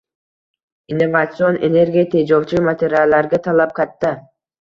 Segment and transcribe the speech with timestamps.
[0.93, 4.13] Innovatsion energiya tejovchi materiallarga talab katta